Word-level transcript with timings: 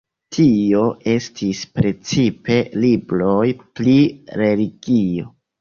Tio 0.35 0.79
estis 1.11 1.61
precipe 1.79 2.57
libroj 2.87 3.47
pri 3.67 3.95
religio. 4.45 5.33